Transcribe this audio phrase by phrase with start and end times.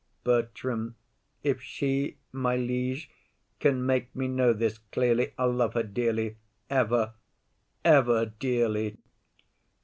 [0.23, 0.95] BERTRAM.
[1.43, 3.11] If she, my liege,
[3.59, 6.37] can make me know this clearly, I'll love her dearly,
[6.71, 7.13] ever,
[7.85, 8.97] ever dearly.